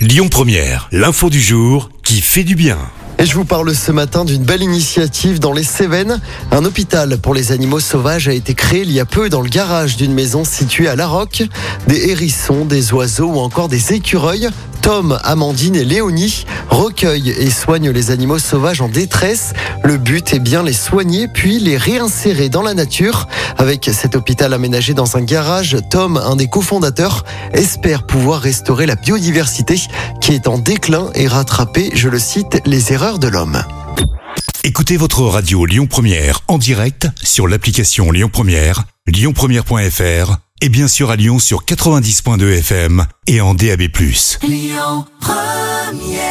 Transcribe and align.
Lyon 0.00 0.30
Première, 0.30 0.88
l'info 0.92 1.28
du 1.28 1.42
jour 1.42 1.90
qui 2.02 2.22
fait 2.22 2.42
du 2.42 2.54
bien. 2.54 2.78
Et 3.18 3.26
je 3.26 3.34
vous 3.34 3.44
parle 3.44 3.74
ce 3.74 3.92
matin 3.92 4.24
d'une 4.24 4.44
belle 4.44 4.62
initiative 4.62 5.40
dans 5.40 5.52
les 5.52 5.62
Cévennes. 5.62 6.22
Un 6.52 6.64
hôpital 6.64 7.18
pour 7.18 7.34
les 7.34 7.52
animaux 7.52 7.80
sauvages 7.80 8.26
a 8.26 8.32
été 8.32 8.54
créé 8.54 8.80
il 8.80 8.92
y 8.92 8.98
a 8.98 9.04
peu 9.04 9.28
dans 9.28 9.42
le 9.42 9.50
garage 9.50 9.98
d'une 9.98 10.14
maison 10.14 10.42
située 10.42 10.88
à 10.88 10.96
La 10.96 11.06
Roque. 11.06 11.42
Des 11.86 12.08
hérissons, 12.08 12.64
des 12.64 12.94
oiseaux 12.94 13.26
ou 13.26 13.40
encore 13.40 13.68
des 13.68 13.92
écureuils 13.92 14.48
Tom, 14.80 15.18
Amandine 15.22 15.76
et 15.76 15.84
Léonie 15.84 16.46
recueillent 16.70 17.30
et 17.30 17.50
soignent 17.50 17.90
les 17.90 18.10
animaux 18.10 18.38
sauvages 18.38 18.80
en 18.80 18.88
détresse. 18.88 19.52
Le 19.84 19.98
but 19.98 20.32
est 20.32 20.38
bien 20.38 20.62
les 20.62 20.72
soigner 20.72 21.28
puis 21.28 21.58
les 21.58 21.76
réinsérer 21.76 22.48
dans 22.48 22.62
la 22.62 22.74
nature. 22.74 23.28
Avec 23.58 23.90
cet 23.92 24.16
hôpital 24.16 24.54
aménagé 24.54 24.94
dans 24.94 25.16
un 25.16 25.22
garage, 25.22 25.76
Tom, 25.90 26.16
un 26.16 26.36
des 26.36 26.48
cofondateurs, 26.48 27.24
espère 27.52 28.06
pouvoir 28.06 28.40
restaurer 28.40 28.86
la 28.86 28.96
biodiversité 28.96 29.78
qui 30.20 30.32
est 30.32 30.48
en 30.48 30.58
déclin 30.58 31.10
et 31.14 31.26
rattraper, 31.26 31.90
je 31.94 32.08
le 32.08 32.18
cite, 32.18 32.62
les 32.66 32.92
erreurs 32.92 33.18
de 33.18 33.28
l'homme. 33.28 33.62
Écoutez 34.62 34.96
votre 34.96 35.22
radio 35.22 35.64
Lyon 35.64 35.86
Première 35.86 36.40
en 36.46 36.58
direct 36.58 37.08
sur 37.22 37.48
l'application 37.48 38.10
Lyon 38.10 38.28
Première, 38.30 38.84
lyonpremière.fr 39.06 40.36
et 40.60 40.68
bien 40.68 40.88
sûr 40.88 41.10
à 41.10 41.16
Lyon 41.16 41.38
sur 41.38 41.64
90.2 41.64 42.58
FM 42.58 43.06
et 43.26 43.40
en 43.40 43.54
DAB+. 43.54 43.88
Lyon 44.42 45.06
Première 45.20 46.29